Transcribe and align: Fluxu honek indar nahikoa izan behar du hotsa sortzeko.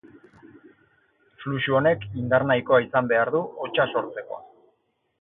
Fluxu 1.43 1.77
honek 1.81 2.09
indar 2.23 2.49
nahikoa 2.53 2.83
izan 2.89 3.13
behar 3.15 3.35
du 3.39 3.45
hotsa 3.67 3.89
sortzeko. 3.95 4.45